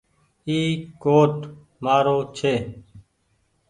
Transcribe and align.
اي 0.47 0.57
ڪوٽ 1.03 1.35
مآ 1.83 1.95
رو 2.05 2.17
ڇي۔ 2.37 2.53